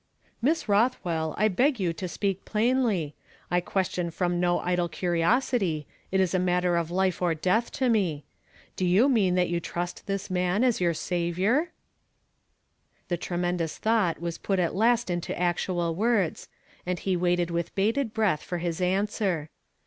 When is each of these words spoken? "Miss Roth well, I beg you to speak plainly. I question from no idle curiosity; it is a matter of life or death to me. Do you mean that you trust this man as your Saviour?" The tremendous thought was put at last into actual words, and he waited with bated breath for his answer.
"Miss 0.41 0.67
Roth 0.67 0.97
well, 1.05 1.35
I 1.37 1.47
beg 1.47 1.79
you 1.79 1.93
to 1.93 2.07
speak 2.07 2.43
plainly. 2.43 3.13
I 3.51 3.61
question 3.61 4.09
from 4.09 4.39
no 4.39 4.57
idle 4.61 4.89
curiosity; 4.89 5.85
it 6.11 6.19
is 6.19 6.33
a 6.33 6.39
matter 6.39 6.75
of 6.75 6.89
life 6.89 7.21
or 7.21 7.35
death 7.35 7.71
to 7.73 7.87
me. 7.87 8.23
Do 8.75 8.83
you 8.83 9.07
mean 9.07 9.35
that 9.35 9.47
you 9.49 9.59
trust 9.59 10.07
this 10.07 10.27
man 10.31 10.63
as 10.63 10.81
your 10.81 10.95
Saviour?" 10.95 11.69
The 13.09 13.17
tremendous 13.17 13.77
thought 13.77 14.19
was 14.19 14.39
put 14.39 14.57
at 14.57 14.73
last 14.73 15.11
into 15.11 15.39
actual 15.39 15.93
words, 15.93 16.49
and 16.83 16.97
he 16.97 17.15
waited 17.15 17.51
with 17.51 17.75
bated 17.75 18.11
breath 18.11 18.41
for 18.41 18.57
his 18.57 18.81
answer. 18.81 19.51